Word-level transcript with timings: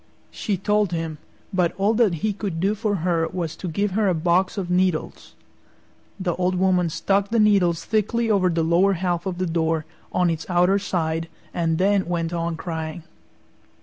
She 0.31 0.57
told 0.57 0.91
him, 0.91 1.19
but 1.53 1.75
all 1.77 1.93
that 1.93 2.15
he 2.25 2.33
could 2.33 2.59
do 2.59 2.73
for 2.73 2.95
her 3.05 3.27
was 3.27 3.55
to 3.57 3.67
give 3.67 3.91
her 3.91 4.07
a 4.07 4.15
box 4.15 4.57
of 4.57 4.71
needles. 4.71 5.35
The 6.19 6.33
Old 6.37 6.55
Woman 6.55 6.89
stuck 6.89 7.29
the 7.29 7.37
needles 7.39 7.85
thickly 7.85 8.27
over 8.27 8.49
the 8.49 8.63
lower 8.63 8.93
half 8.93 9.27
of 9.27 9.37
the 9.37 9.45
door, 9.45 9.85
on 10.11 10.31
its 10.31 10.47
outer 10.49 10.79
side, 10.79 11.27
and 11.53 11.77
then 11.77 12.07
went 12.07 12.33
on 12.33 12.57
crying. 12.57 13.03